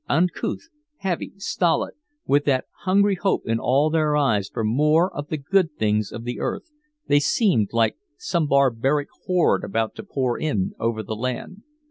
Uncouth, 0.09 0.69
heavy, 0.97 1.31
stolid, 1.37 1.93
with 2.25 2.43
that 2.45 2.65
hungry 2.85 3.13
hope 3.13 3.45
in 3.47 3.59
all 3.59 3.91
their 3.91 4.17
eyes 4.17 4.49
for 4.49 4.63
more 4.63 5.15
of 5.15 5.27
the 5.27 5.37
good 5.37 5.75
things 5.77 6.11
of 6.11 6.23
the 6.23 6.39
earth, 6.39 6.71
they 7.07 7.19
seemed 7.19 7.69
like 7.71 7.97
some 8.17 8.47
barbaric 8.47 9.09
horde 9.25 9.63
about 9.63 9.93
to 9.93 10.01
pour 10.01 10.39
in 10.39 10.73
over 10.79 11.03
the 11.03 11.15
land. 11.15 11.61